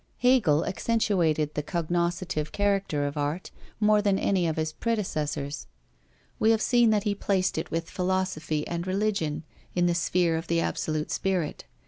[0.17, 5.67] Hegel accentuated the cognoscitive character of art, more than any of his predecessors.
[6.39, 9.43] We have seen that he placed it with Philosophy and Religion
[9.75, 11.65] in the sphere of the absolute Spirit.